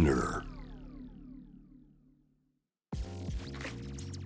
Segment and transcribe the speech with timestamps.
[0.00, 0.06] フ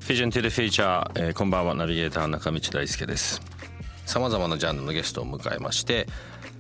[0.09, 1.75] ィジョントゥ the future、えー、こんばんは。
[1.75, 3.43] ナビゲーター中道大輔です。
[4.07, 6.07] さまざまなジャンルのゲストを迎えまして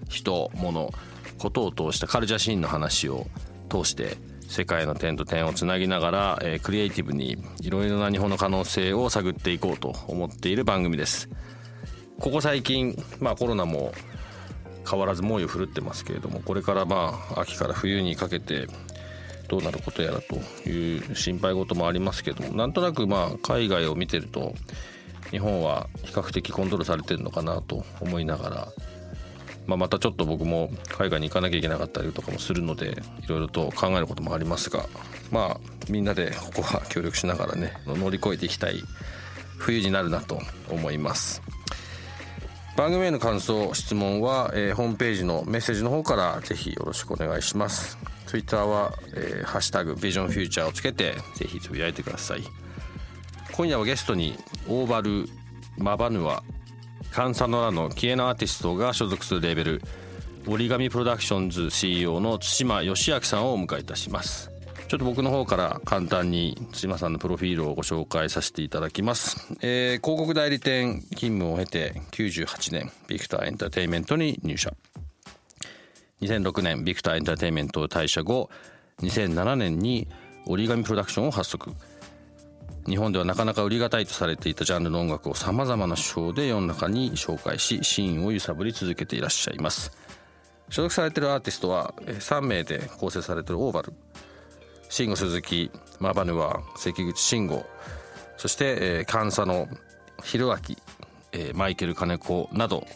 [0.08, 0.90] 人物
[1.38, 3.26] ことを通したカルチャーシーンの話を
[3.68, 4.16] 通して
[4.48, 11.28] 世界の点と点をつなぎながら、えー、クリエイティブにいろいろな日本の可能性を探っていこうと思っている番組です。
[12.18, 13.92] ここ最近、まあ、コロナも
[14.88, 18.68] 変わらず猛威を振るってますけれどもこれからまあ秋から冬にかけて
[19.54, 20.34] どうなることやらと
[20.68, 24.52] いう心配事もありますけどなんとなくまあ海外を見てると
[25.30, 28.68] 日本は比較的コントロールされてるのかなと思いながら、
[29.68, 34.86] まあ、またちょっと僕も海外に行かなきゃいけなかったりとかもするのでいろいろと考えることもありますが
[35.30, 38.82] まあみんなでここは協力しながらね乗り越えていきたい
[39.58, 41.40] 冬になるなと思います。
[42.76, 47.96] 番組への感想質問は、えー、ホームページのメッセージの方からぜひよろしくお願いします。
[48.26, 52.42] Twitter は、えー、ハッシュタグビジョンフューチャーをつけてぜひつぶやいてください。
[53.52, 54.36] 今夜はゲストに
[54.68, 55.28] オーバル
[55.78, 56.42] マバヌア
[57.12, 59.82] カンサノラのキエナアーティストが所属するレーベル
[60.48, 64.53] 折り紙プロダクションズ CEO の対馬義明さんをお迎えいたします。
[64.94, 74.72] ちょっと僕の方から簡単に対馬さんのプロフィールをご紹介させていただきます、えー、広告代理店勤務を経て98年ビクターエンターテインメントに入社。
[76.20, 78.50] 2006年ビクターエンターテインメントを退社後
[79.00, 80.06] 2007年に
[80.46, 81.72] 折り紙プロダクションを発足。
[82.86, 89.90] 日本ではなかなか売りがたいとされていたジャンルの音楽をさまざまな手法で世の中に紹介しシーンを揺さぶり続けていらっしゃいます。
[90.70, 93.92] 所属されているアーティストは3名で構成されているオーバル。
[94.94, 97.66] 慎吾鈴木マバヌア関口慎吾
[98.36, 99.66] そして、えー、監査の
[100.22, 100.76] 弘明、
[101.32, 102.86] えー、マイケル金子など。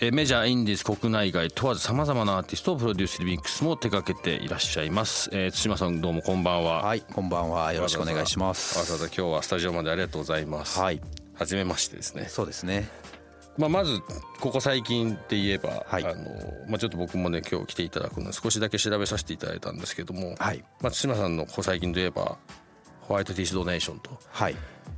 [0.00, 6.82] えメジャーインディーズ国内外問わずさまざまなアーティストをプロデュースリミックスも手掛けていらっしゃいます、えー、対馬さんどうもこんばんは。
[6.82, 7.72] はいこんばんは。
[7.72, 8.78] よろしくお願いします。
[8.78, 10.78] わざわざ今日はスタジオまでありがとうございます。
[10.78, 11.00] はい。
[11.34, 12.26] 初めましてですね。
[12.28, 12.90] そうですね
[13.58, 14.00] まあ、まず
[14.40, 16.24] ここ最近って言えば、はい、あの
[16.68, 20.64] まあ、ちょっと僕もね今日来ていただくので少しだけ調べさせていただいたんですけども、はい。
[20.80, 22.38] まあ、対馬さんのここ最近といえば
[23.02, 24.18] ホワイトティースドネーションと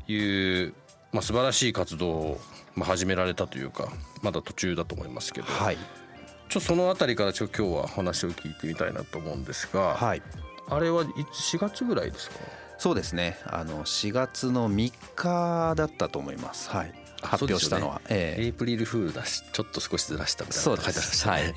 [0.09, 0.65] い。
[0.67, 0.75] う、
[1.13, 2.41] まあ、素晴らしい活動を
[2.77, 10.23] まあ、始められたというかまだ途中だと思いますけど、はい、ちょっとその辺りからちょ今日は話を聞いてみたいなと思うんですが、はい、
[10.69, 12.37] あれは4月ぐらいですか？
[12.79, 13.39] そうですね。
[13.47, 16.69] あの4月の3日だったと思います。
[16.69, 18.01] はい発表したのは、ね。
[18.09, 21.43] えー、エイプリルフールだしちょっと少しずらしたみたいな書いてましたね。
[21.43, 21.55] はい、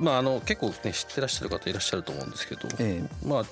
[0.00, 3.44] まああの結構ね知ってらっしゃる方いらっしゃると思うんですけど、えー、まあ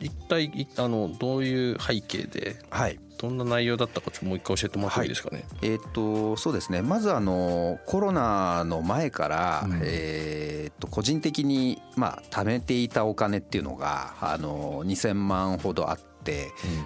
[0.00, 5.44] 一体あのどういう背景で、はい、どんな内容だったかちょっともう一回教えてもらっていいですかね？
[5.60, 6.82] はい、えっ、ー、とそうですね。
[6.82, 16.13] まずあのコロナの前から、うん、えっと個人的にまあ貯めていたお金っていうのがあの2000万ほどあって。、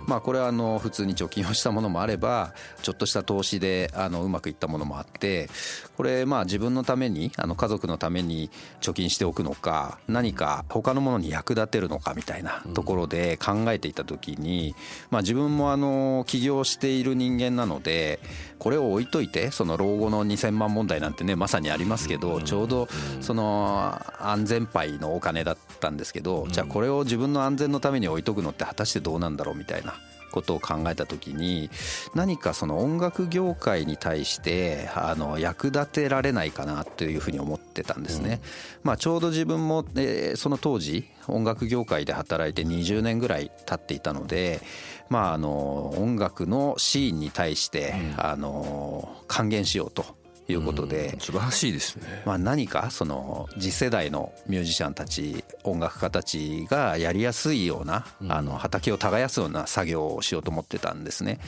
[0.06, 5.48] まあこれはあの普通に貯金をしたものもあればちょっとした投資であのうまくいったものもあって
[5.96, 8.50] これまあ自分のためにあの家族のために
[8.80, 14.74] 貯金しておくのか何か他のものに役立てるのかみたいなところで考えていた時に
[15.10, 18.20] まあ自分もあの起業している人間なので
[18.58, 22.88] これを置いといてその老後の2000万問題なんてねまさにありますけどちょうど
[23.20, 29.94] その安全牌のお金だったんですけどじゃあこれを自分の安全のために置いとくのって果たしてどうなんだろうみたいな
[30.30, 31.70] ことを考えた時に
[32.14, 38.40] 何かその音楽業界に対してあの役立てられないかなというふうに思ってたんですね。
[38.82, 44.60] まあ、ちょうど自分も、えその当時音楽業界で働いて20年ぐらい経っていたので、
[45.08, 50.17] まあ、あの音楽のシーンに対して、あの還元しようと
[50.48, 61.38] いうことで、素晴らしいですね、まあ、何かその次世代のミュージシャンたち音楽家たちがやりやすいような、あの畑を耕すような作業をしようと思ってたんですね。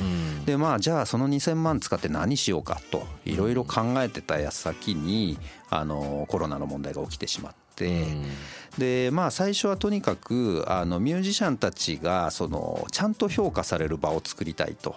[0.44, 5.38] でまあじゃあその2,000万使って何しようかといろいろ考えてた矢先に
[5.70, 8.06] あのコロナの問題が起きてしまって。
[8.76, 14.96] でまあ最初はとにかくあのミュージシャンたちがそのちゃんと評価される場を作りたいと。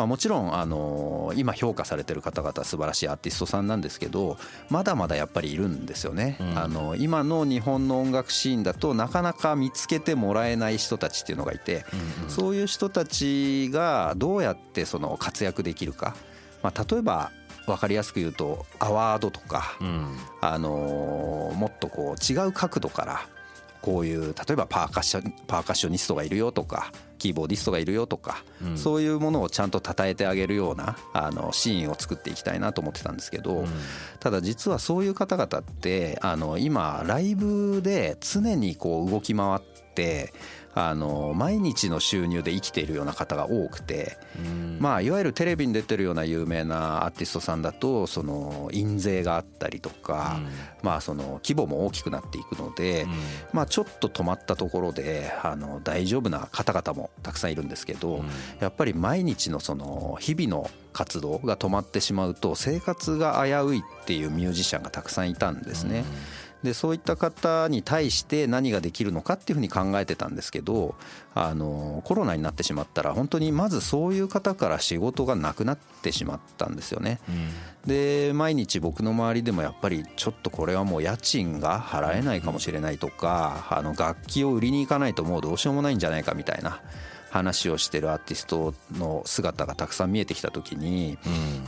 [0.00, 4.38] まあ、もちろんあの今評価されてる方々素晴らしいアーティストさんなんですけど
[4.70, 11.84] まだまだやっぱりいるんですよね、あの今の日本の音楽シーンだとなかなか見つけてもらえない人たちっていうのがいて、
[12.28, 16.16] そういう人たちがどうやってその活躍できるか、
[16.62, 17.30] まあ、例えば
[17.66, 19.76] 分かりやすく言うとアワードとか、
[20.40, 23.26] あのもっとこう違う角度から
[23.82, 33.68] こういう例えばパーカッションパーカッショニストがいるよとかキーボーディストがいるよとか、うん、そういうものをちゃんと称えてあげるようなあのシーンを作っていきたいなと思ってたんですけど、うん、
[34.18, 39.60] ただ実はそういう方々ってあの今ライブで常にこう動き回っ
[39.94, 40.32] て
[40.72, 44.16] あの毎日の収入で生きているような方が多くて、
[44.78, 50.40] まあいわゆるテレビに出てるような有名なアーティストさんだとその印税があったりとか、
[50.82, 53.06] まあその規模も大きくなっていくので、
[53.52, 58.24] まあちょっと止まったところであの大丈夫な方々もたくさんいるんですけど、
[58.60, 66.04] やっぱり毎日のその日々の活動が止まってしまうと生活が危ういっていうミュージシャンがたくさんいたんですね。
[66.62, 70.94] でそういった方に対して何ができるのかっていうふうに考えてたんですけど
[71.34, 77.20] あのコロナになってしまったら本当にまずそういう方から仕事がなくなってしまったんですよね。
[77.28, 86.80] うん、で毎日僕の周りでもやっぱりちょっとこれはもう家賃が払えないかもしれないとかあの楽器を売りに行かないともうどうしようもないんじゃないかみたいな。
[87.30, 91.16] 話をしてるアーティストの姿がたくさん見えてきた時に、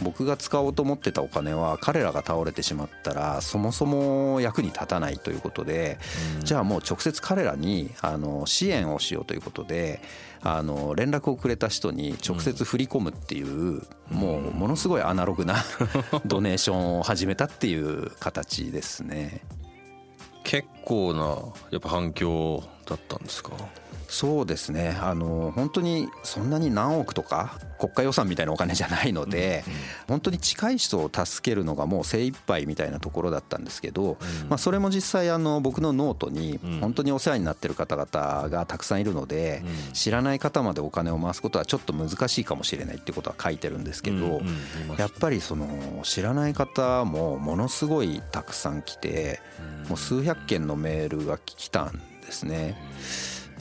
[0.03, 5.99] 僕が使おうと思ってたお金は彼らが倒れてしまったらそもそも役に立たないということで、
[6.43, 10.03] じゃあもう直接彼らにあの支援をしようということで
[10.43, 15.56] あの連絡をくれた人に直接振り込むっていう、もうものすごいアナログな
[16.26, 19.43] ドネーションを始めたっていう形ですね。
[20.44, 21.20] 結構な
[21.70, 23.53] やっぱ反響だったんですか？
[24.12, 24.99] そうですね。
[25.00, 29.64] あの本当にそんなに何億とか国家予算みたいなお金じゃないので、
[30.06, 34.19] 本当に近い人を助けるのがもう精一杯みたいなところだったんですけど、
[34.50, 39.62] まあ、それも実際あの僕のノートに本当にお世話になってる方々がたくさんいるので、
[39.94, 44.43] 知らない方までお金を回すことはちょっと難しいかもしれないってことは書いてるんですけど、
[44.99, 49.41] やっぱりその知らない方もものすごいたくさん来て、
[49.88, 52.76] もう数百件のメールが来たんですね。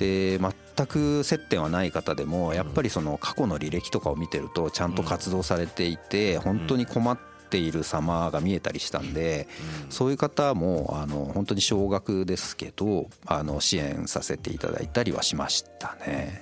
[0.02, 7.20] で全く接点はない方でもやっぱりその過去の履歴とかを見てるとちゃんと活動されていて本当に困っ
[7.52, 9.48] ている様が見えたりしたんで
[9.92, 16.42] そういう方もあの本当に少額ですけどあの支援させていただいたりはしましたね。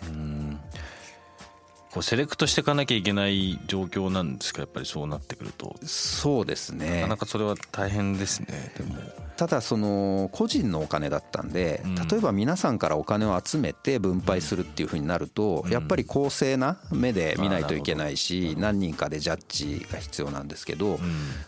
[1.92, 4.62] こうセレクトしていかなきゃいけない状況なんですか？
[4.62, 5.76] やっぱりそうなってくると。
[5.84, 6.98] そうですね。
[6.98, 8.74] なかなかそれは大変ですね。
[8.78, 8.96] でも。
[9.38, 11.82] ただその個人のお金だったんで
[12.12, 21.00] 例えば皆さんからお金を集めて分配するっていうふうになるとやっぱり公正な目で見ないといけないし何人かでジャッジが必要なんですけど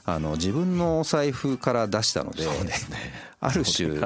[0.05, 2.47] あの自分のお財布から出したので
[3.41, 3.99] ある種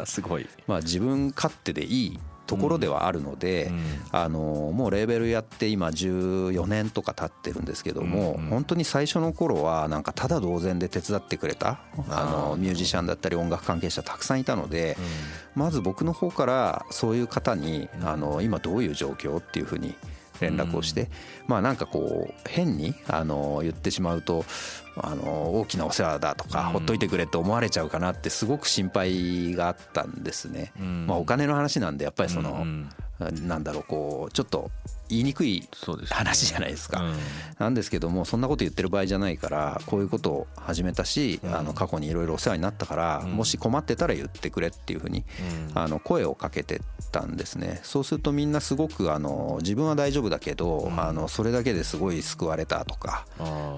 [0.65, 3.71] まあ自分勝手でいいところではあるので、
[4.11, 4.39] あの
[4.73, 14.97] もうレーベルやって今14年とか経ってるんですけども、本当に最初の頃はなんかただ同然で手伝ってくれたあのミュージシャンだったり音楽関係者たくさんいたので、
[15.55, 19.95] まず僕の方からそういう方にあの今どういう状況っていうふうに
[20.41, 21.09] 連絡をして、
[21.47, 24.45] まあなんかこう変にあの言ってしまうと
[24.97, 30.71] あの大きなお世話だとかほっといてくれって思われちゃうかなってすごく心配があったんですね。
[31.07, 32.65] まあお金の話なんでやっぱりその
[33.19, 34.71] なんだろうこうちょっと
[35.09, 35.67] 言いにくい
[36.09, 37.03] 話じゃないですか。
[37.59, 45.23] なんですけどもそんなこと言ってる場合じゃないからこういうことを始めたしあの過去にいろいろお世話になったからもし困ってたら言ってくれっていうふうに
[45.73, 46.81] あの声をかけて
[47.11, 47.79] たんですね。
[47.83, 53.25] そうするとみんなすごくあの自分は大丈夫だけどあのそれだけですごい救われたとか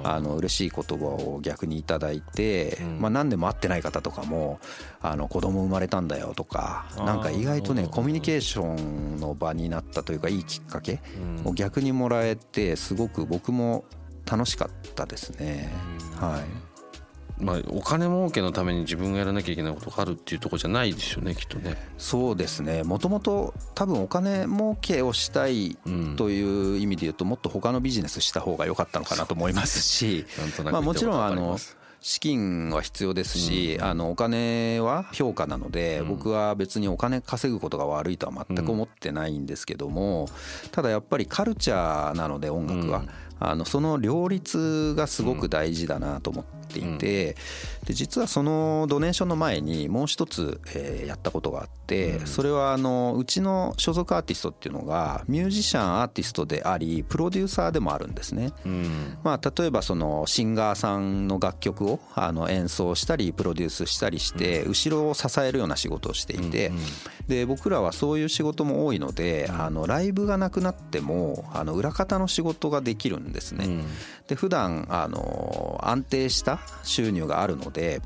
[0.03, 4.59] あの嬉しい言葉を逆に頂いてまあ何でも会ってない方とかも
[5.01, 10.99] あの子供生まれたんだよとかなんか意外とねコミュニケーションの場になったというかいいきっかけ
[11.45, 13.85] を逆にもらえてすごく僕も
[14.29, 15.71] 楽しかったですね。
[16.19, 16.67] はい。
[17.39, 21.75] まあ、お金儲けのために自分がやらなきゃいけないことがあるっていうところじゃないですよねきっとね。
[21.97, 22.83] そうですね。
[22.83, 25.77] もともと多分お金儲けをしたい
[26.17, 30.25] という意味で言うともっと他のビジネスした方が良かったのかなと思いますし。
[30.63, 31.59] まあもちろんあの
[32.01, 40.27] 資金は必要ですし、あのお金は評価なので、僕は別にお金稼ぐことが悪いとは全く思ってないんですけども、
[40.71, 43.03] ただやっぱりカルチャーなので音楽は、
[43.39, 47.35] あのその両立がすごく大事だなと思っっていて、
[47.85, 58.51] で実はそのドネーションの前にもう一つ、えやったことがあって、それはあのうちの所属アーティストっていうのがミュージシャンアーティストでありプロデューサーでもあるんですね。
[59.23, 66.71] まあ、例えばそのシンガーさんの楽曲をあの演奏したりプロデュースしたりして後ろを支えるような仕事をしていて
[67.27, 73.83] で僕らはそういう仕事も多いのであのライブがなくなってもあの裏方の仕事ができるんですね。
[74.27, 78.01] で普段あの安定した収入があるので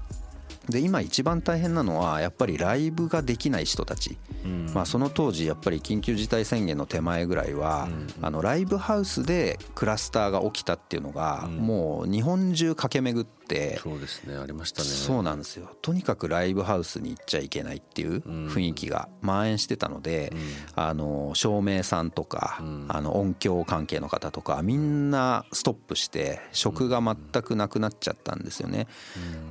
[0.70, 7.89] で今一番大変なのはやっぱりライブができない人たち、うん、まあ、その当時やっぱり緊急事態宣言の手前ぐらいは、
[8.20, 13.77] うん、あのライブハウスでクラスターが起きたっていうのが、もう日本中駆け巡ってて。
[13.79, 14.88] そうですねありましたね。
[14.88, 15.70] そうなんですよ。
[15.81, 20.31] とにかくライブハウスに行っちゃいけないっていう雰囲気が蔓延してたので、
[20.75, 28.88] あの照明さんとか、あの音響関係の方とかみんなストップして職が全くなくなっちゃったんですよね。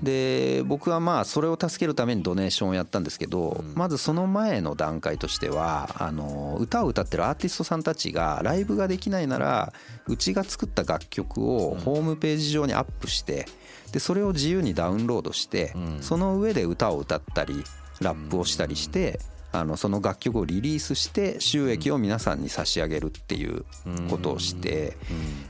[0.02, 9.72] で僕はまあそれを助けるためにドネーションをやったんですけど、まずその前の段階としてはあの歌を歌ってるアーティストさんたちがライブができないなら
[10.06, 13.46] うちが作った楽曲をホームページ上にアップして
[13.92, 17.64] でそれを自由にダウンロードして、その上で歌を歌ったり
[18.00, 19.20] ラップをしたりして、
[19.52, 23.64] あのその楽曲をリリースして収益を皆さんに差し上げるっていう
[24.08, 24.96] ことをして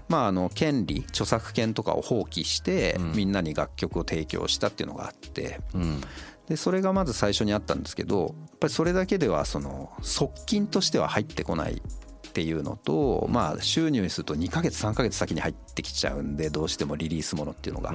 [0.09, 5.61] まああの権利著作権とかを放棄してみんなに楽曲を提供したっていうのがあって
[6.49, 11.83] でそれがまず最初にあったんですけどやっぱりそれだけではその側近としては入ってこない
[12.41, 17.93] っていうのと、まあ、収入にすると2ヶ月3ヶ月先に入ってきちゃうんでどうしてもリリースものっていうのが、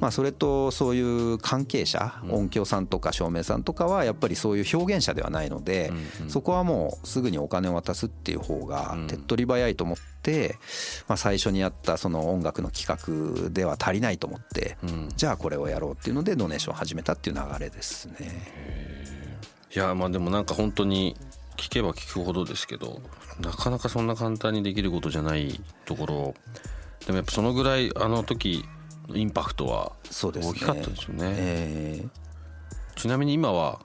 [0.00, 1.00] まあ、それとそうい
[1.34, 5.92] う関係者音響さんとか照明さんとかはやっぱりそういう表現者ではないので、
[6.28, 10.56] そこはもうすぐにお金を渡すっていう方が手っ取り早いと思って、
[11.06, 12.86] まあ、最初にやったその音楽の企
[13.44, 14.78] 画では足りないと思って、
[15.16, 18.96] じゃあこれをやろうっていうのでドネーションを始めたっていう流れですね。
[19.74, 21.16] いやまあでもなんか本当に
[21.56, 23.00] 聞けば聞くほどですけど
[23.40, 26.34] なかなかそんな簡単にできることじゃないところ。
[27.04, 28.64] でもやっぱそのぐらいあの時
[29.14, 31.28] インパクトは大きかったですよね。
[31.28, 32.04] ねえ。
[32.04, 33.80] ー、ちなみに今は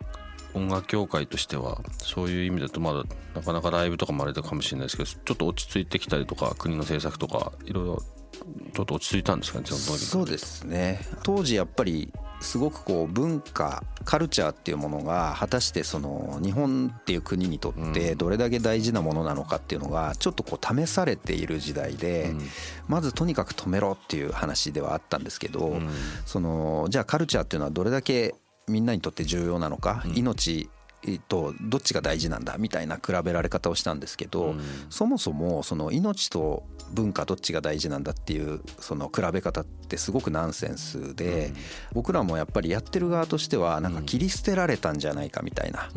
[0.54, 3.04] 音楽協会としてはそういう意味だとまだ
[3.36, 8.04] なかなかライブとかもあれだかもしれないですけどちょっと落ち着いてきたりとか国の政策とかいろいろ
[8.74, 11.02] ちょっと落ち着いたんですかねそうですね。
[11.24, 12.12] 当時やっぱり
[12.42, 22.34] すごくこう文化カルチャーっていうものが果たしてその日本っていう国にとってどれだけ大事なものなのかっていうのがちょっとこう試されている時代で
[22.88, 25.80] まずとにかく止めろっていう話ではあったんですけど
[26.26, 28.36] そのじゃあカルチャーっていうのはどれだけ
[28.68, 30.70] みんなにとって重要なのか命
[31.28, 34.54] とどっちが大事なんだみたいな比べられ方をしたんですけど、
[34.90, 41.54] そもそもその命と文化どっちが大事なんだっていうその比べ方ってすごくナンセンスで、
[41.94, 45.90] 僕らもやっぱりやってる側としてはなんか切り捨てられたんじゃないかみたいな、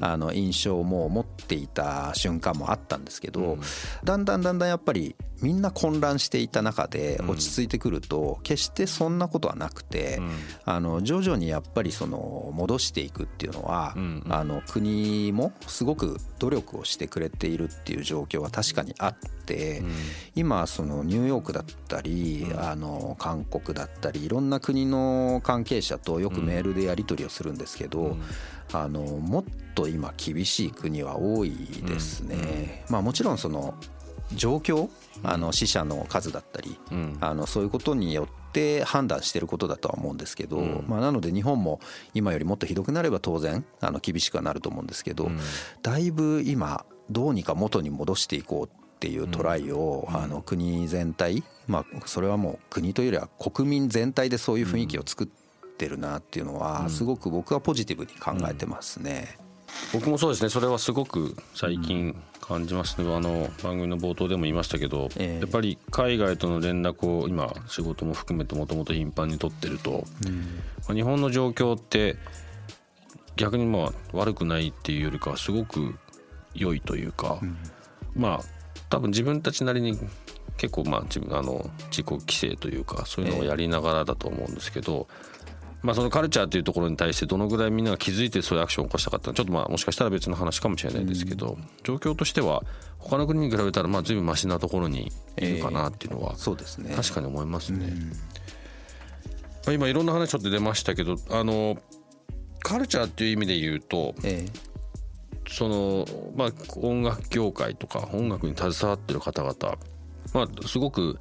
[0.00, 3.58] あの印象も持っていた瞬間もあったんですけど、
[4.04, 10.20] だんだんだんだんやっぱりみんな混乱していた中で落ち着いてくると決してそんなことはなくて、
[10.64, 13.94] あの徐々にやっぱりその戻していくっていうのは、
[14.28, 19.82] あの国もすごく努力をしてくれているっていう状況は確かにあって、
[20.36, 28.16] 今そのニューヨークだったり、あの韓国だったりいろんな国の関係者とよくメールでやり取りをするんですけど、
[28.72, 29.44] あのもっ
[29.74, 31.52] と今厳しい国は多い
[31.86, 32.84] ですね。
[32.88, 33.74] まあもちろんその
[34.34, 34.88] 状況
[35.22, 41.80] あの死者の数だったり、うん、あのそういうことによって判断してることだとは思うんですけど、うん、まあ、なので日本も
[42.14, 45.38] 今よりもっとひどくなれば当然あの厳しくはなると思うんですけど、うん、
[45.82, 55.26] だいぶ今どうにか元に戻していこうっていうトライを、あの国全体、まあ、それはもう国というよりは国民全体でそういう雰囲気を作っ
[55.76, 59.38] てるなっていうのはすごく僕はポジティブに考えてますね。
[59.92, 60.50] 僕もそうですね。
[60.50, 70.04] それはすごく最近感じますね、あの番組の冒頭でも言いましたけど、えー、やっぱり海外との連絡を今仕事も含めてもともと頻繁に取ってると、
[70.88, 72.16] うん、日本の状況って
[73.34, 75.96] 逆にまあ悪くないっていうよりかはすごく
[76.54, 77.56] 良いというか、うん、
[78.14, 78.61] まあ
[78.92, 79.98] 多分自分たちなりに
[80.58, 85.32] 結構まあ自分あの自己規制というかそういうのをやりながらだと思うんですけど、えー
[85.82, 92.62] まあ、そのカルチャーっていうところに対してどのぐらいみんなが気づいてそういうアクションを起こしたかってちょっとまあもしかしたら別の話かもしれないですけど、状況としては
[92.98, 97.92] 他の国に比べたらまあ随分マシなところにいるかなっていうのは確かに思いますね。
[99.66, 101.78] まあ、今いろんな話ちょっと出ましたけどあの
[102.60, 104.14] カルチャーっていう意味で言うと、
[105.52, 109.78] そのまあ音楽業界とか音楽に携わってる方々
[110.32, 111.18] まあすごく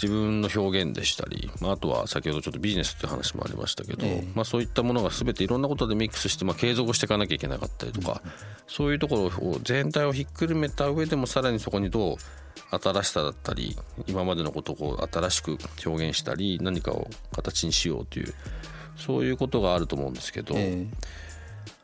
[0.00, 8.22] 自分の表現でしたり、まあ、あとは先ほどちょっとビジネスっていう話もありましたけど、まあ、そういったものが全ていろんなことでミックスして、まあ、継続していかなきゃいけなかったりとか、
[8.66, 12.16] そういうところを全体をひっくるめた上でもさらにそこにどう
[12.78, 18.34] 新しさだったり今までのことをこう新しく表現したり何かを形にしようという
[18.96, 20.54] そういうことがあると思うんですけど、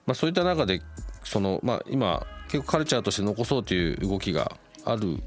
[0.06, 0.80] まあ、そういった中で
[1.28, 5.22] その、まあ、今結構カルチャーとして残そうという動きがある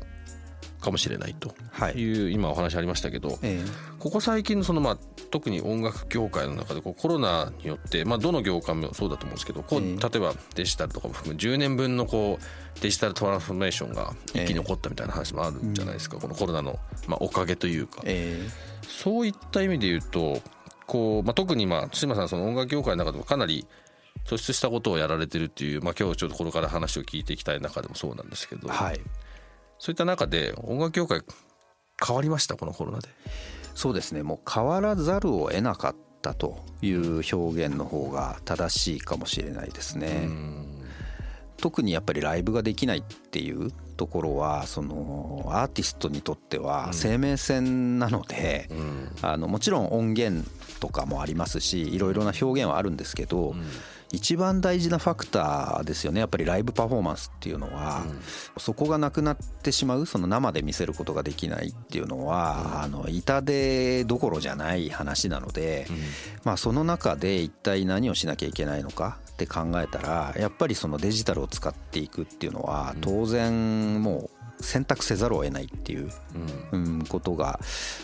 [0.82, 1.54] かもしれないと
[1.92, 2.26] い。
[2.26, 3.38] う今お話ありましたけど、
[4.00, 4.98] ここ最近のそのまあ
[5.30, 18.02] 特に音楽業界の中でこうコロナによってまあどの業界もそうだと思うんですけどこう例えばデジタルとかも含む10年分のこうデジタルトランスフォーメーションが一気に起こったみたいな話もあるんじゃないですかこのコロナのまあおかげというか。
[18.88, 20.42] そういった意味で言うと
[20.88, 23.68] こうまあ特にまあ対馬さんその音楽業界の中でもかなり
[24.26, 29.00] 突出したことをやられてるっていう、まあ、今日ちょっとこれから話を聞いていきたい中でもそうなんですけど、はい、
[29.80, 31.22] そういった中で音楽業界
[32.06, 32.56] 変わりました？
[32.56, 33.10] このコロナで。
[33.76, 34.24] そうですね。
[34.24, 40.28] もう変わらざるを得なかったという表現の方が正しいかもしれないですね。
[41.58, 48.68] 特にやっぱりライブができないっていうところはそのアーティストにとっては生命線なので、
[49.22, 50.50] あのもちろん音源
[50.80, 53.54] とかもありますしいろいろな表現はあるんですけど、
[54.12, 56.20] 一番大事なファクターですよね。
[56.20, 58.20] やっぱりライブパフォーマンスっていうのは、うん、
[58.58, 65.96] そこがなくなってしまうその生で見せることができないっていうのは、うん、あの痛手どころじゃない話なので、うん、
[66.44, 76.10] まあ、その中で一体何をしなきゃいけないのかって考えたらやっぱりそのデジタルを使っていくっていうのは当然もう選択せざるを得ないっていう、
[76.72, 77.60] うん、ことが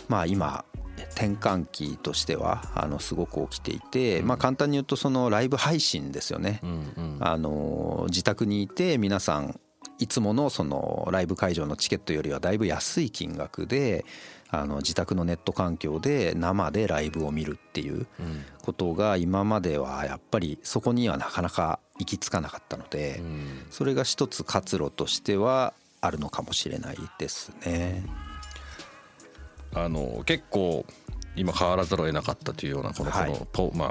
[0.08, 0.64] まあ今
[1.10, 6.60] 転換期としてはあのすごく起きていて、まあ、簡単に言うとそのライブ配信ですよね、
[7.20, 9.60] あの自宅にいて皆さん
[9.98, 14.04] いつものそのライブ会場のチケットよりはだいぶ安い金額で
[14.50, 18.06] あの自宅のネット環境で生でライブを見るっていう
[18.62, 23.20] ことが今まではやっぱりそこにはなかなか行き着かなかったので
[23.70, 28.04] それが一つ活路としてはあるのかもしれないですね。
[29.74, 30.86] あの結構
[31.36, 33.90] 今変わらざるを得なかったというようなこのこのポ,、まあ、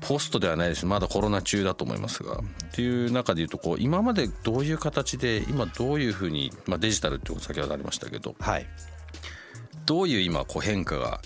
[0.00, 0.86] ポストではないです。
[0.86, 2.38] まだコロナ中だと思いますが。
[2.38, 2.42] っ
[2.72, 8.66] ていう中でいうとこう今までどういう形で今どういうふうに、まあ、デジタルって先ほどありましたけど、はい、
[9.84, 11.20] どういう今こう変化が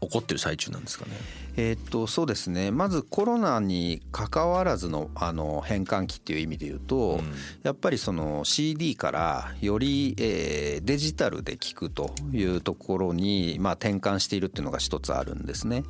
[0.00, 1.12] 起こってる最中なんですかね。
[1.56, 7.32] えー、っとそうですねまずコロナに関わらずのあの変換期っていう意味で言うと、うん、
[7.64, 15.82] やっぱりその CD からより、えー、デジタルで聴くというところに、まあ、転換しているっていうのが一つあるんですね。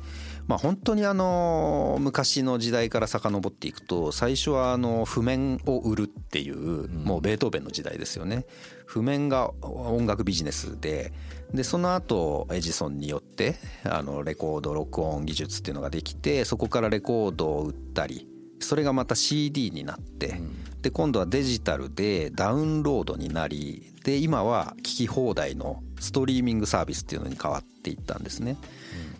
[0.49, 8.47] まあ、本当にあの昔の時代から遡っていくと最初はあの譜面を売るっていうもうベートーベンの時代ですよね。
[8.87, 11.13] 譜面が音楽ビジネスで
[11.53, 18.27] でその後エジソンによってあのレコード録音技術っていうのができてそこからレコードを売ったり
[18.59, 20.39] それがまた CD になって、
[20.81, 28.57] で今度はデジタルでダウンロードになりで今は聴き放題のストリーミングサービスっていうのに変わっていったんですね。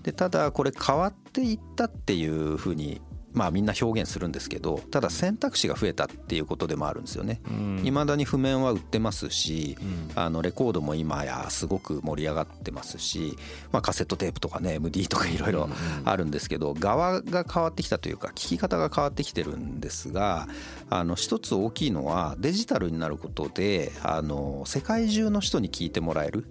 [0.04, 3.02] でただこれ変わっていったっていうふうに
[3.34, 7.42] まあみんな表現するんですけどただ選択肢が増えたっていうことでもあるんですよね。
[7.84, 9.78] いまだに譜面は売ってますし、
[10.16, 13.38] あのレコードも今やすごく盛り上がってますし、
[13.72, 15.70] まあ、カセットテープとかね MD とかいろいろ
[16.06, 20.48] あるんですけど側が変わってきたというか聞き方が変わってきてるんですが
[20.90, 26.46] あの一つ大きいのはデジタルになることであの世界中の人に聞いてもらえる。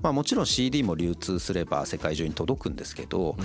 [0.00, 3.36] まあ、もちろん CD も流通すれば世界中に届くんですけど、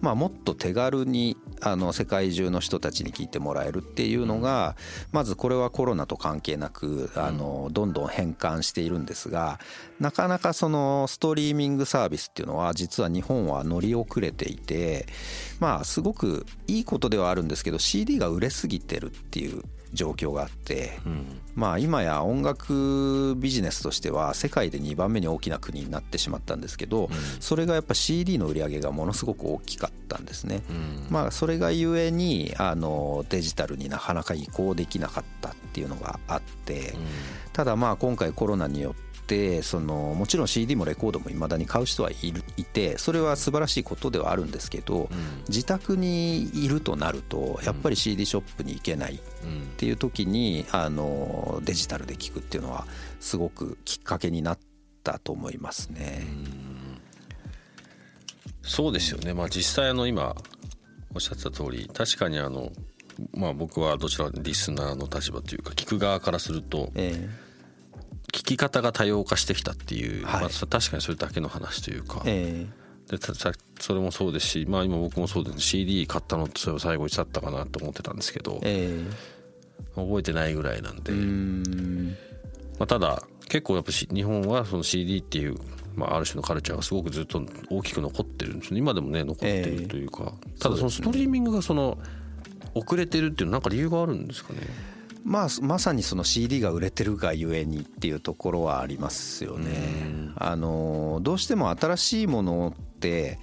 [0.00, 4.76] まあ、もっと手軽にあの世界中の人たちに聞いてもらえるっていうのが
[5.12, 9.60] まずこれはコロナと関係なくあのどんどん変換しているんですが
[10.00, 15.06] なかなかそのストリーミングサービスっていうのは実は日本は乗り遅れていて
[15.60, 30.62] まあすごくいいことではあるんですけど CD が売れすぎてるっていう状況があって、うん、まあ今や音楽ビジネスとしては世界で2番目に大きな国になってしまったんですけど、うん、それがやっぱ CD の売り上げがものすごく大きかったんですね。
[30.70, 36.94] うん、まあそれがゆえにあのデジタルになかなか移行できなかったっていうのがあって、
[37.52, 45.18] ただまあ今回コロナによっててそのもちろん CD もレコードもいまだに買う人はいるいてそれは素晴らしいことではあるんですけど、うん、
[45.48, 49.18] 自宅にいるとなるとやっぱり CD ショップに行けないっ
[49.78, 52.86] ていう時にあのデジタルで聞くっていうのは
[53.20, 54.58] すごくきっかけになっ
[55.02, 56.26] たと思いますね。
[58.62, 60.36] そうですよね、まあ、実際あの今
[61.14, 62.70] おっしゃってた通り確かにあの
[63.32, 67.51] まあ僕はどちらリスナーの立場というか聞く側からすると、えー
[68.42, 70.40] 聞聞き方が多様化してきたっていう、はい。
[70.42, 72.66] まあ、そ確かにそれだけの話というか、え
[73.08, 75.60] でたさそれもそうですし、まあ、今僕もそうです。
[75.60, 79.32] CD 買ったのってそれを最後いつだったかなと思ってたんですけどええ。
[79.94, 81.12] 覚えてないぐらいなんで、
[82.78, 85.56] まあ、ただ結構やっぱし日本はその CD っていう、
[85.94, 91.98] まあ、ある種のカルチャーがすごくずっと大きく残ってるんですよ今でもね残ってるというか、ただそのストリーミングがその
[92.74, 94.60] 遅れてるっていうのはなんか理由があるんですかね？
[95.24, 100.30] まあまさにその CD が売れてるがゆえにっていうところはありますよね。
[100.36, 103.38] あのどうしても新しいものって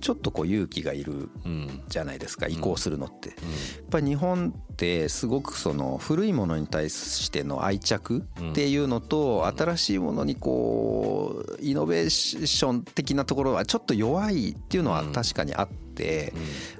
[0.00, 3.28] ちょっとこう勇気がいるうんじゃないですか移行するのって。
[3.30, 3.36] やっ
[3.90, 15.83] ぱり日本ってすごくその古いものに対しての愛着っていうのと新しいものにこうイノベーション的なところはちょっと弱いっていうのは確かにあって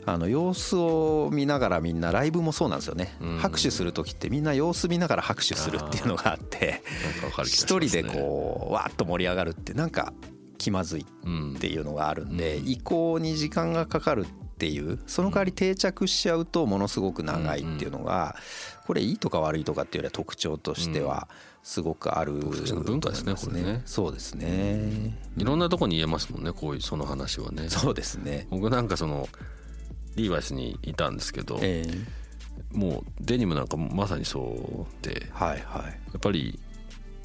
[0.06, 3.16] あの様子を見ながらみんなライブもそうなんですよね。
[3.20, 3.38] うん。
[3.38, 6.82] 拍手する時ってみんな様子見ながら拍手するっていうのがあって
[7.44, 7.86] 一ね。
[7.88, 10.12] 人でこうわーっと盛り上がるってなんか
[10.58, 12.68] 気まずいうんっていうのがあるんでうん。
[12.68, 18.36] 移行に時間がかかるっていうその代わり定着しちゃうとものすごく長いっていうのが
[18.86, 21.28] これいいとか悪いとかっていうよりは特徴としては
[21.64, 23.80] すごくあるたちの文化ですねこれね。
[23.86, 25.16] そうですね。
[25.38, 27.68] いろんなとこに言えますもんねこういうその話はね。
[27.72, 28.46] そうですね。
[28.50, 29.30] 僕なんかその
[30.14, 32.76] リーバイスにいたんですけど、ええ。
[32.76, 35.84] もうデニムなんかまさにそうではいはい。
[35.84, 36.60] やっぱり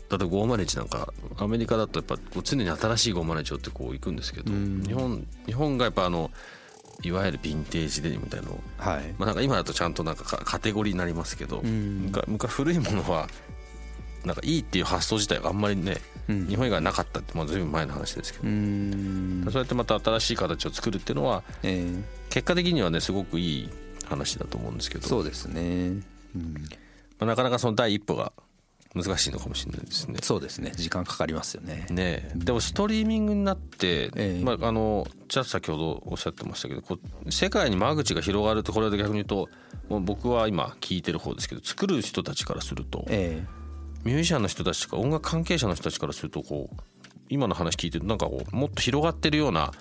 [0.10, 4.84] 例えば501なんかアメリカだとやっぱ常に新しい501をってこう行くんですけどうん。
[4.88, 6.32] 日本日本がやっぱあの
[7.04, 9.14] いわゆるヴィンテージデニムみたいなのをはい。
[9.18, 12.06] まあなんか今だとちゃんとなんかカカテゴリーになりますけどうん。
[12.06, 13.28] 昔昔古いものは
[14.26, 16.48] なんかいいっていう発想自体があんまりねうん。
[16.48, 19.44] 日本以外なかったってまあ随分前の話ですけうどん。
[19.46, 22.04] そうやってまた新しい形を作るっていうのはええ。
[22.30, 23.70] 結果的にはねすごくいい
[24.06, 25.08] 話だと思うんですけど。
[25.08, 25.62] そうですね。
[26.36, 26.54] うん。
[27.20, 28.32] まあなかなかその第一歩が
[28.96, 30.18] 難しいのかもしれないですね。
[30.24, 30.72] そうですね。
[30.76, 31.86] 時間かかりますよね。
[31.92, 32.32] ねえ。
[32.36, 34.44] でもストリーミングになって、ええ。
[34.44, 39.48] まあ、あのちょっと先ほどおっしゃってましたけどこう世界に間口が広がるとこれで逆に言うと
[39.90, 43.46] もう僕は今聞いてる方ですけど作る人たちからするとえ
[44.04, 46.76] ミュージシャンの人たちとか音楽関係者の人たちからするとこう
[47.30, 49.72] 今の話聞いてなんかこうもっと広がってるような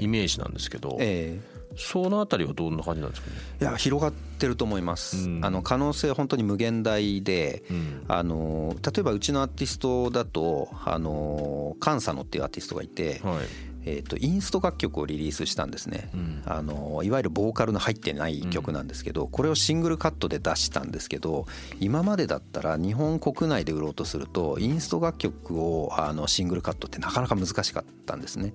[0.00, 1.54] イメージなんですけど、ええ。
[1.76, 3.36] そのあたりはどんな感じなんですかね？
[3.60, 5.44] いや広がってると思います、うん。
[5.44, 8.04] あの可能性本当に無限大で、うん。
[8.06, 16.42] あの例えばうちのアーティストだとあのカンサノっていうアーティストがいて、はいえー、とインスト楽曲をリリースしたんですね、うん。
[16.46, 21.46] あのいわゆるボーカルの入ってない曲なんですけど、これをシングルカットで出したんですけど
[21.80, 28.54] 今までだったら日本国内で売ろうとするとインスト楽曲をあのシングルカットってなかなか難しかったんですね。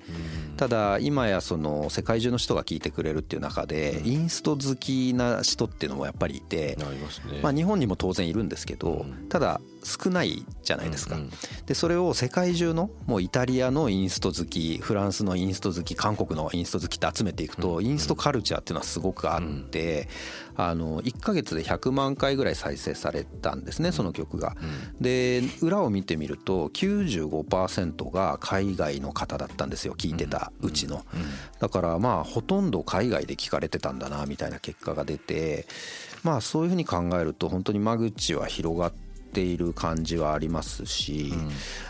[0.57, 7.39] ただ今やその世界中の人が聴いてくれるっていう中でインスト好きな人っていうのもやっぱりいて、ますね。
[7.41, 9.29] まあ、日本にも当然いるんですけどうん。
[9.29, 11.31] ただ少ないじゃないですかうんうん。
[11.65, 20.07] でそれを世界中のもうイタリアのインスト好きフランスのインスト好き韓国のインスト好きって集めていくとインストカルチャーっていうのはすごくあって
[20.55, 24.55] あの1ヶ月で100万回ぐらい再生されたんですねその曲が。
[24.99, 31.05] で裏を見てみると95%が海外の方だったんですよ聞いてたうちの。
[31.59, 35.65] だからまあほとんど海外で聞かれてたんだなみたいな結果が出て
[36.23, 39.08] まあそういうふうに考えると本当に間口は広がって
[39.41, 41.33] いる感じはありますし、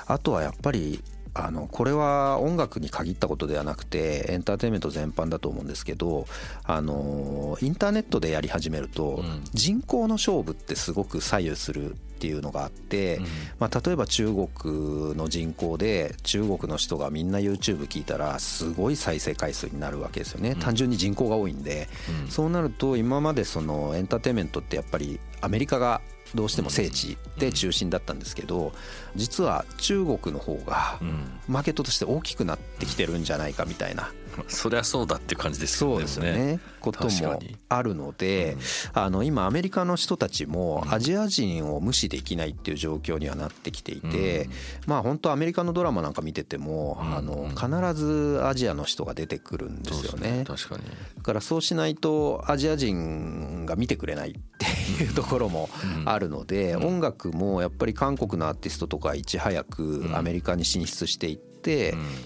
[0.06, 1.02] あとはやっぱり
[1.34, 6.25] あのこれは音楽に限ったことではなくてエンターテインメント全般だと思うんですけど
[6.63, 9.23] あのインターネットでやり始めると
[9.54, 13.21] 人口の勝負ってすごく左右するっていうのがあって、
[13.60, 20.56] まあ、例えば中国の人口で中国の人がみんな YouTube 聞いたらすごい再生回数になるわけですよね。
[20.56, 21.88] 単純に人口が多いんで、
[22.28, 26.02] そうなると今までそのエンターテインメントってやっぱりアメリカが
[26.36, 28.72] どうしても聖地で中心だったんですけど
[29.15, 31.00] 実は中国の方が
[31.48, 34.12] マーケットとして大きくなってきてるんじゃないかみたいな
[34.48, 35.96] そりゃそうだって感じですよね。
[35.96, 36.60] そうですよね。
[36.80, 38.58] こともあるので、
[38.94, 44.50] あの今アメリカの人たちもアジア人を無視できないっていう状況にはなってきていて、
[44.88, 50.44] まあ本当アメリカのドラマなんか見てても、あの必ずアジアの人が出てくるんですよね。
[50.48, 50.84] 確かに。
[51.18, 55.70] だからそうしないとアジア人が見てくれないっていうところも
[56.06, 61.48] あるので、音楽もやっぱり韓国のアーティストとかいち早くアメリカに進出していって、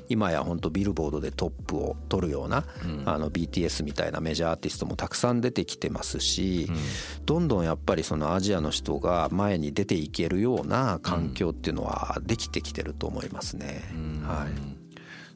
[0.10, 2.66] 今や本当ビルボードでトップを取るような、
[3.06, 6.70] あの BTS みたいなメジャーアーティストもたくさん出てきてますし、
[7.26, 13.84] どんどんやっぱりそのアジアの人が前に出ていけるような環境っていうのはできてきてると思いますね。
[14.24, 14.84] はい。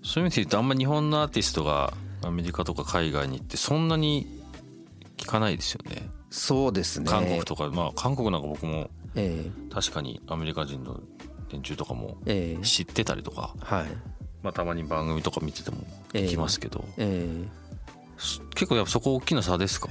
[0.03, 4.41] そういう意味で言うとあんま日本のアーティストがアメリカとか海外に行ってそんなに
[5.17, 6.09] 聞かないですよね。
[6.29, 7.07] そうですね。
[7.09, 7.69] 韓国とか。
[7.69, 9.49] まあ韓国なんか僕もえ。
[9.71, 10.99] 確かにアメリカ人の
[11.51, 12.63] 連中とかもええ。
[12.65, 13.85] 知ってたりとか、はい。
[14.43, 15.77] まあ、たまに番組とか見てても
[16.13, 17.47] 聞きますけど、ええ。
[18.17, 19.89] す結構やっぱそこ大きな差ですか？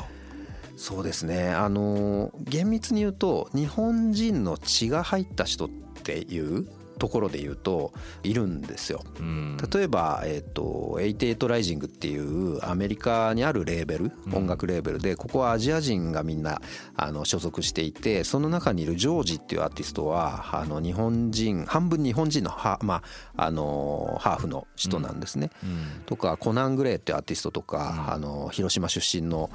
[0.77, 1.51] そうですね。
[1.51, 5.69] あの厳密に言うと日本人の血が入った人っ
[6.03, 9.02] ていうところで言うといるんですよ。
[9.20, 9.56] うん。
[9.72, 16.61] 例えば、えっと88ライジングっていうアメリカにあるレーベル音楽レーベルでここはアジア人がみんな
[16.96, 23.02] あの所属していてその中にいるジョージっていうアーティストはあの日本人半分日本人のハ,、ま
[23.37, 25.50] あ、あのハーフの人なんですね。
[25.62, 26.02] うん。
[26.06, 29.50] とかコナン・グレーっていうアーティストとか、あの広島出身の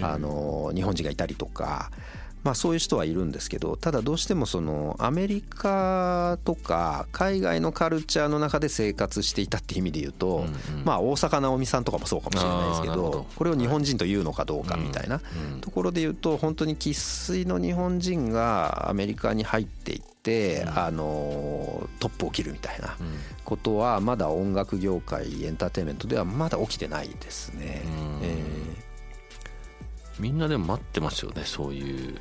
[0.00, 1.90] あの日本人がいたりとか、
[2.46, 10.44] まあ、そういう人はいるんですけどただどうしてもそのアメリカとか海外のカルチャーの中で生活していたって意味で言うと、
[10.84, 13.26] まあ、大坂なおみさんとかもそうかもしれないですけどど。
[13.34, 15.20] これを日本人というのかどうかみたいな
[15.54, 22.96] うんところで言うと本当に生粋の日本人がアメリカに入っていって、あのトップを切るみたいな。
[23.44, 27.82] ことはまだ音楽業界エンターテインメントではまだ起きてないですね。
[27.84, 28.20] うん。
[28.22, 28.86] え
[30.18, 32.18] みんなでも待ってますよねそういうー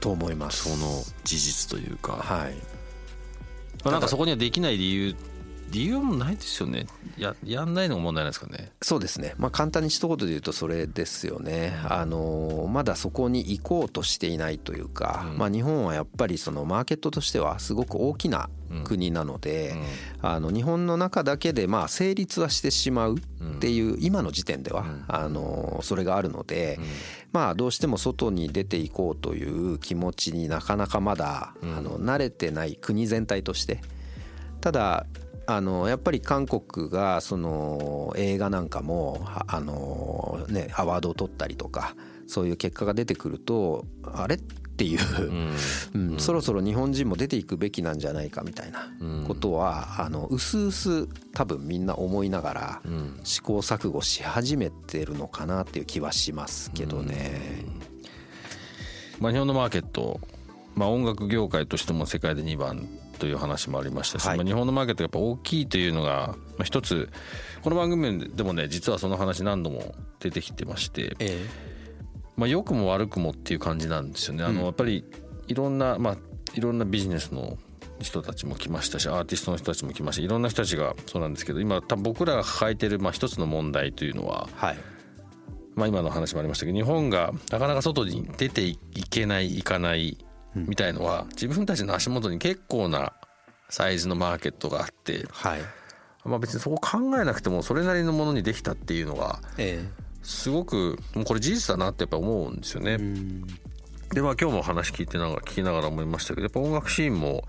[0.00, 0.70] と思います。
[0.70, 2.54] その事実というか、はい
[3.84, 5.16] まあ、なんかそこにはできない理由
[5.70, 6.86] 理由もないですよね。
[7.18, 8.72] ややんないのが問題なんですかね。
[8.82, 18.48] そうですね、まあ、簡単に一言で言うとそれですよね、あのまだそこに行こうとしていないというか、まあ、日本はやっぱりそのマーケットとしてはすごく大きな
[18.84, 19.74] 国なので、
[20.22, 23.20] あの日本の中だけでまあ成立はしてしまうっ
[23.58, 26.78] ていう今の時点では、あのそれがあるので、
[27.32, 33.80] まあどうしても外に出ていこうという気持ちになかなかまだ、あの慣れてない国全体として。
[34.60, 35.06] ただ
[35.46, 41.94] あのやっぱり韓国がその映画なんかもああの、ね、アワードを取ったりとか
[42.26, 44.38] そういう結果が出てくるとあれっ
[44.76, 45.00] ていう、
[45.94, 46.18] うん。
[46.18, 48.90] そろそろ日本人も出ていくべきなんじゃないかみたいな
[49.26, 52.82] ことはあの薄々多分みんな思いながら
[53.24, 57.64] 試行錯誤し始めてるのかなっていう気はしますけどね。
[59.18, 60.20] まあ、日本のマーケット、
[60.74, 64.36] まあ、音楽業界としても世界で2番という話もありましたし、はい。
[64.36, 67.08] まあ、日本のマーケットがやっぱ大きいというのが、まあ、一つ
[67.62, 71.44] この番組でもね実はその話何度も出てきてまして、え
[72.36, 74.44] まあ、良くも悪くもっていう感じなんですよね。
[74.44, 75.04] あのやっぱり
[75.48, 76.16] いろんな、まあ、
[76.54, 77.58] いろんなビジネスの
[78.00, 84.78] 人たちも来ましたしアーティストの人たちも来ましたいろんな人たちがそうなんですけど今多分僕らが抱えてるまあ一つの問題というのは、はい。
[85.74, 88.78] まあ、今の話もありましたけど日本がなかなか外に出てい
[89.10, 90.16] けない行かない
[90.56, 93.12] みたいのは、自分たちの足元に結構な
[93.68, 95.60] サイズのマーケットがあって、はい。
[96.26, 99.88] まあ、別にそこ考えなくてもそれなりのものにできたっていうのがえ
[100.22, 102.92] すごくもうこれ事実だなってやっぱ思うんですよね。
[102.92, 103.46] えうん。
[104.12, 107.44] でまあ今日も話聞いてながら聞きながら思いましたけどやっぱ音楽シーンも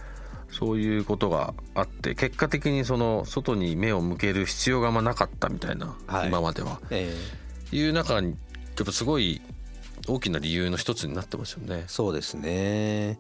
[0.52, 6.28] そういうことがあって結果的にその外に目を向ける必要がまなかったみたいな、はい。
[6.28, 6.80] 今までは。
[6.92, 7.12] え
[7.72, 7.76] え。
[7.76, 8.36] いう中にや
[8.84, 9.42] っぱすごい
[10.08, 11.84] 大きな理由の一つになってますよね。
[11.88, 13.20] そうですね。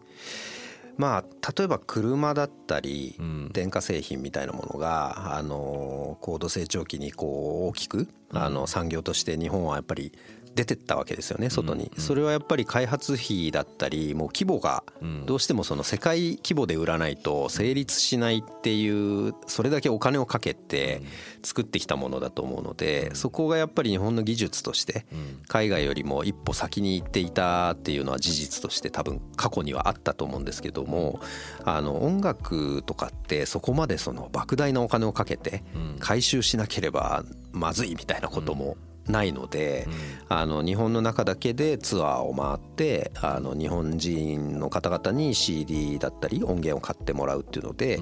[0.97, 3.50] まあ例えば車だったりん。
[3.54, 10.12] 電化製品みたいなものがあの高度成長期にこう大きくあの産業として日本はやっぱり
[10.56, 11.92] 出てったわけですよね外に。
[11.98, 14.84] それはやっぱり開発費だったりもう規模が
[15.26, 21.02] どうしてもその世界規模で売らないと成立しないっていうそれだけお金をかけて
[21.44, 25.06] 作ってきたものだと思うのでそこがやっぱり日本の技術として
[25.48, 31.20] 海外よりも一歩先に行っていたっていうのは事実として多分過去にはあったと思うんですけども
[31.64, 35.64] あの音楽とかってそこまでその莫大なお金をかけて
[36.00, 39.88] 回収しなければまずいみたいなこともないので、
[40.30, 48.00] あの日本の中だけでツアーを回ってあの日本人の方々に CD だったり音源を買ってもらうっていうので、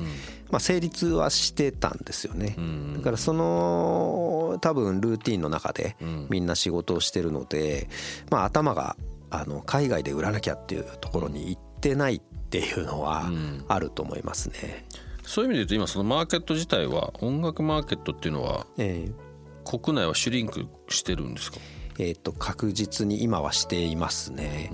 [0.50, 2.56] まあ、成立はしてたんですよね。
[2.98, 5.96] だからその多分ルーティンの中で
[6.30, 7.90] みんな仕事をしてるので、
[8.30, 8.96] まあ、頭が
[9.30, 13.30] あの海外で売らなきゃっていうところに行ってないっていうのは
[13.68, 14.86] あると思いますね。
[15.24, 19.25] そういう意味で言うと今そのマーケット自体は音楽マーケットっていうのはえー
[19.66, 21.58] 国内はシュリンクしてるんですか？
[21.98, 24.72] えー、と確実に今はしていますね、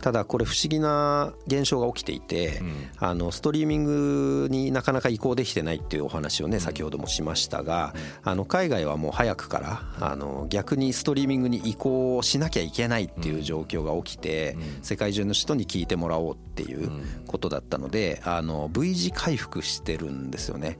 [0.00, 2.62] ただこれ不思議な現象が起きていて、
[2.98, 16.90] あのストリーミングになかなか移行できてないっていうお話をね先ほどもしましたが、あの海外はもう早くからあの逆にストリーミングに移行しなきゃいけないっていう状況が起きて、世界中の人に聞いてもらおうっていう
[17.26, 20.78] ことだったのであの V 字回復してるんですよね。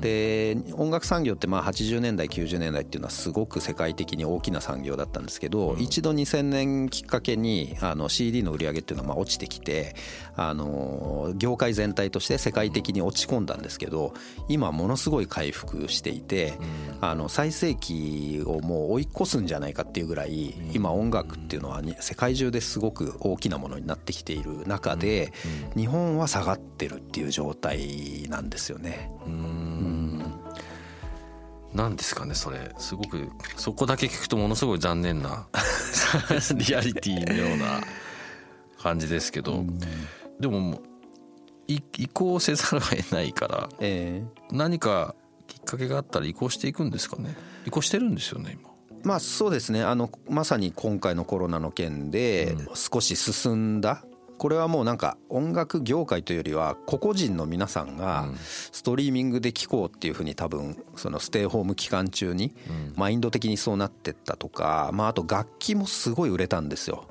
[0.00, 9.94] で音楽産業ってまあ80年代90年代っていうのはすごく世界的に大きな産業だったったんですけど、一度2000年きっかけにあの CD の売り上げっていうのはまあ落ちてきて
[10.36, 14.12] あの業界全体として世界的に落ち込んだんですけど
[14.48, 16.54] 今ものすごい回復していて
[17.00, 25.32] あの最盛期をもう追い越すんじゃないかっていうぐらい今音楽っていうのは世界中ですごく大きなものになってきている中で
[25.74, 29.10] 日本は下がってるっていう状態なんですよね。
[29.26, 29.55] うん
[31.76, 32.72] 何ですかねそれ。
[32.78, 35.46] すごくそこだけ聞くとものすごい残念な
[36.56, 37.82] リアリティのような
[38.78, 39.62] 感じですけど、
[40.40, 40.80] でも
[41.68, 45.14] 移行せざるを得ないから、えー、何か
[45.46, 47.36] きっかけがあったら移行していくんですかね。
[47.66, 48.70] 移行してるんですよね今。
[49.02, 49.82] まあそうですね。
[49.82, 54.02] あのまさに今回のコロナの件で少し進んだ
[54.38, 58.28] これはもうなんか音楽業界というよりは個々人の皆さんが
[58.72, 62.54] ストリーミングで聴こうっていうふうに多分そのステイホーム期間中に
[62.94, 67.06] マインド的にそうなってったとかまああと楽器もすごい売れたんですよ。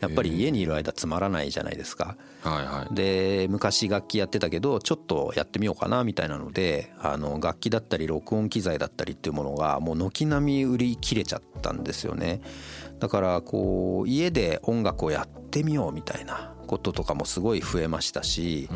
[0.00, 2.16] やっぱり家にいる間つまらないじゃないですか。
[2.42, 12.40] はいはい、で昔楽器やってたけどちょっとやってみようかなみたいなのであの楽器だったり録音機材だったりっていうものがもう軒並み売り切れちゃったんですよね。
[13.00, 18.68] だからこう家で音楽をやってみようみたいなこととかもすごい増えましたし、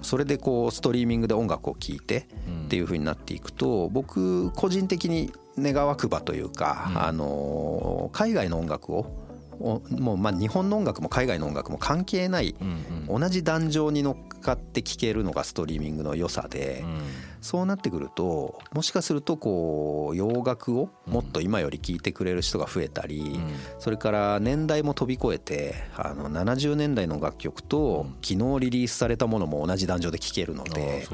[0.00, 2.28] それでこうストリーミングで音楽を聴いて
[2.66, 9.19] っていう風になっていくと僕個人的に願わくばというか、あの海外の音楽を
[9.60, 12.56] もうまあ日本の音楽も海外の音楽も関係ない、
[13.06, 16.82] 同じ壇上に乗っかって聴けるのがストリーミングの良さで、
[17.42, 23.38] そうなってくるともしかするとこう洋楽をもっと今より聴いてくれる人が増えたり、
[23.78, 31.06] それから年代も飛び越えてあの70年代の楽曲と昨日リリースされたものも同じ壇上で聴けるので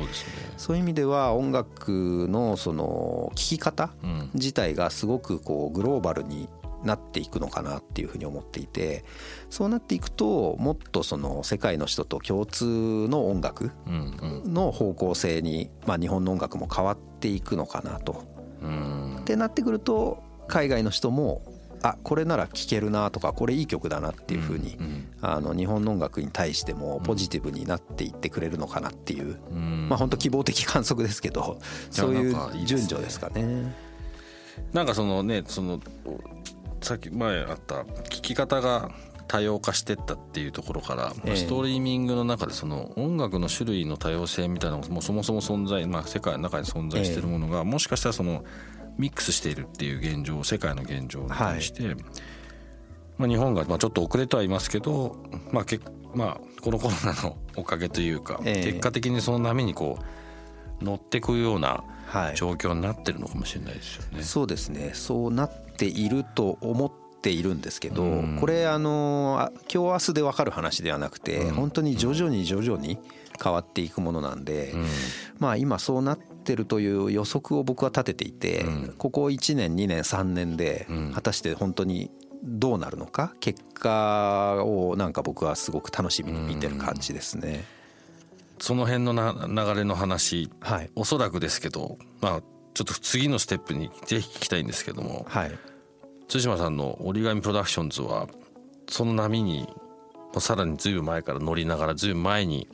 [0.57, 3.91] そういう意味では音楽のその聴き方
[4.35, 6.49] 自体がすごくこうグローバルに
[6.85, 9.05] なっていくのかなっていうふうに思っていて
[9.51, 12.65] そうなっていくともっとその世界の人と共通
[13.09, 18.25] の音楽の方向性に、まあ、日本の音楽も変わっていくのかなと。
[19.21, 21.43] ってなってくると海外の人も
[21.83, 24.79] あこれなら聴けるなとかこれいい曲だなっていうふうに、
[25.21, 31.59] あの日本の音楽に対してもポジティブになっていってくれるのかなっていう、まあ本当希望的観測ですけど
[31.91, 33.75] そういう順序ですかね。
[34.73, 35.81] なんかそのねその
[36.87, 38.93] さっき前あった聞き方が
[39.27, 48.45] 多様化してったっていうところから、えー、ストリーミングの中でその音楽の種類の多様性みたいなのがもうそもそも存在、まあ、世界の中に存在しているものが、もしかしたらその
[48.99, 51.97] ミックスしているっていう現状世界の現状に対して、はい、
[53.19, 55.17] まあ、日本がまあちょっと遅れてはいますけど、
[55.51, 55.81] まあけ
[56.15, 59.99] まあ、このコロナのおかげというか、結果的にその波にこ
[60.81, 61.83] う乗っていくような
[62.37, 64.23] 状況になってるのかもしれないですよね。
[64.23, 64.93] そうですね。
[64.95, 72.99] そうなっていると思っているんですけど、これあの今日明日で分かる話ではなくて、本当に徐々に徐々に
[73.43, 74.75] 変わっていくものなんで、
[75.39, 78.65] まあ今そうなってるという予測を僕は立てていて、
[78.99, 82.11] ここ1年2年3年で果たして本当に
[82.43, 87.65] どうなるのか結果をなんか僕はすごく楽しみに見てる感じですね。
[88.59, 92.43] その辺のな流れの話、はい、おそらくですけど、まあ、
[92.77, 95.59] ちょっと次のステップにぜひ聞きたいんですけども、はい、
[96.29, 98.29] 対馬さんの折り紙プロダクションズは
[98.87, 99.67] その波に
[100.41, 102.69] さらにずいぶん前から乗りながらずいぶん前に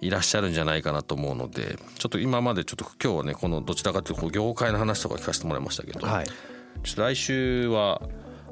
[0.00, 6.32] いらっしゃるんじゃないかなと思うのでちょっと今までちょっと今日はねこのどちらかというと業界の話とか聞かせてもらいましたけど、はい、ちょ
[6.92, 8.00] っと来週は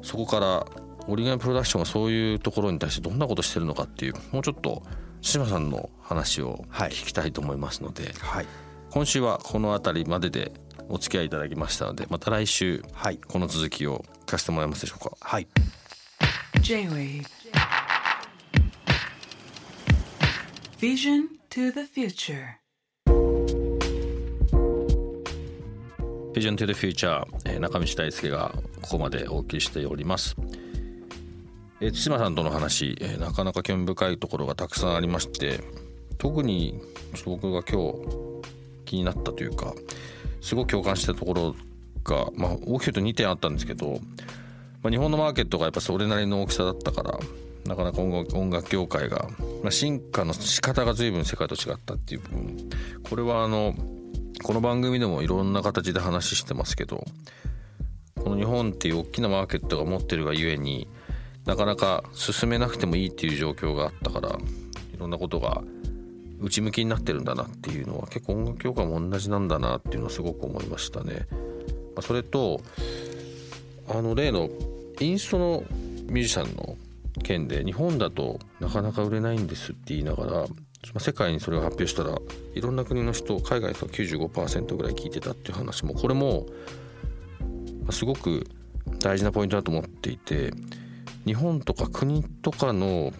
[0.03, 0.67] そこから
[1.07, 4.83] 折り紙プロダクションがそういうところに対してどんなことしてるのかっていうもうちょっと
[5.23, 8.45] 対馬さんの話を聞きたいと思いますので、はい、
[8.91, 10.51] 今週はこの辺りまでで
[10.89, 12.83] お付き合いいただきましたのでまた来週
[13.27, 15.15] この続きを聞かせてもらえますでしょうか？
[15.19, 15.47] はい
[16.61, 17.25] J-Wave
[20.79, 22.57] Vision to the Future
[26.33, 27.25] Vision to the Future
[27.59, 30.35] 中道大輔がここまでお送りしております。
[31.81, 35.59] え対馬さんとの話、えなかなか興味深いところがたくさんありまして
[36.17, 36.81] 特に
[37.13, 37.97] ちょっと僕が今日
[38.85, 39.73] 気になったというか
[40.45, 41.55] すごく共感したところ
[42.03, 43.99] が、まあ、大きく言うと2点あったんですけど、
[44.83, 47.19] まあ、日本のマーケットがやっぱそれなりの大きさだったから
[47.65, 49.27] なかなか音楽業界が、
[49.63, 52.69] まあ、進化の仕方が随分世界と違ったっていう部分。
[53.09, 53.73] これはあの
[54.43, 57.03] この番組でもいろんな形で話してますけど
[58.15, 60.87] この日本っていう大きなマーケットが持ってるがゆえに
[61.45, 64.29] なかなか進めなくてもいいっていう状況があったから
[64.93, 65.63] いろんなことが
[66.41, 71.27] 内向きになってるんだなっていうのは結構音楽業界も同じなんだなっていうのはすごく思いましたね。
[71.95, 72.61] まそれと
[73.87, 74.49] あの例の
[74.99, 75.63] インストの
[76.07, 76.75] ミュージシャンの
[77.23, 82.17] 件で日本だとなかなか売れないんですって言いながら世界にそれを発表したら
[82.53, 86.45] いろんな国の人海外の人は95%ぐらい聞いてたっていう話もこれも
[87.89, 88.45] すごく
[88.99, 90.51] 大事なポイントだと思っていて
[91.25, 93.11] 日本とか国とかの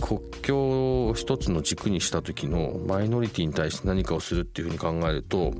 [0.00, 5.52] 国境を一つの軸にした時のマイノリティに対して何かをするっていうふうに考えると、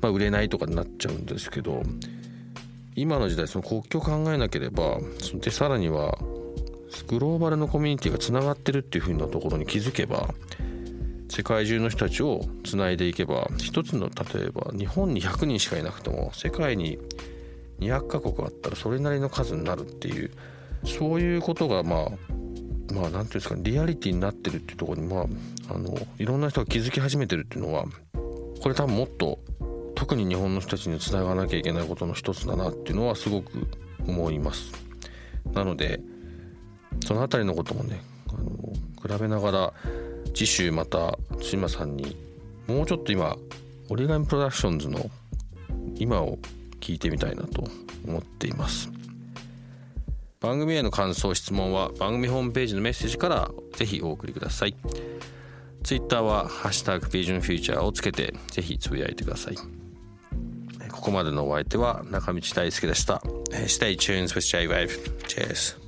[0.00, 1.82] まあ、売れないとかになっちゃうんですけど
[2.96, 4.98] 今の時代その国境を考えなければ
[5.34, 6.16] でさらには
[7.08, 10.28] グローバルのコミュニティがつながってるっていうふうなところに気づけば
[11.28, 16.98] 世界中の人たちをつないでいけば一つの例えば日本に100人しかいなくても世界に
[17.80, 20.30] 200カ国あったらそれなりの数になるっていう
[20.84, 22.08] そういうことがまあ
[22.92, 27.84] まあ何ていうんですかリアリティになってるっていうところにまああのいろんな人が気づき始めてるっていうのは
[28.62, 29.38] これ多分もっと
[29.94, 33.66] 特に日本の人たちにつながなきゃいけないことの一つだなっていうのはすごく
[34.06, 34.72] 思います。
[35.52, 36.00] なので
[37.04, 39.72] その辺りのこともねあの比べながら
[40.34, 42.16] 次週また島さんに
[42.66, 43.36] もうちょっと今
[43.88, 45.10] 折り紙プロダクションズの
[45.96, 46.38] 今を
[46.80, 47.64] 聞いてみたいなと
[48.06, 48.90] 思っています
[50.44, 54.76] 番組への感想質問は番組ホームページのメッセージからぜひお送りください。
[55.82, 59.56] Twitter は「ハッシュタグビジョンフューチャー」をつけてぜひつぶやいてください。
[59.56, 63.22] ここまでのお相手は中道大輔でした。
[63.52, 64.88] Stay tuned with J-Wave
[65.26, 65.78] Cheers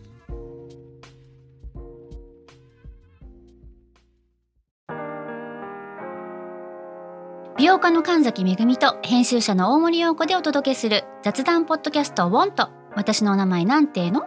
[7.58, 14.26] 美容家の神崎恵と編集者の大森洋子でお届けする雑談ポッドキャスト「ウォンと私のお名前なんての?」